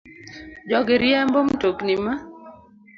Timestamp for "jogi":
0.69-0.95